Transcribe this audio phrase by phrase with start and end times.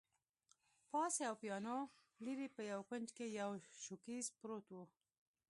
[0.91, 1.77] پاس یوه پیانو،
[2.25, 3.49] لیري په یوه کونج کي یو
[3.83, 4.83] شوکېز پروت وو.